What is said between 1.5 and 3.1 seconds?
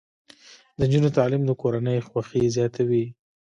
کورنۍ خوښۍ زیاتوي.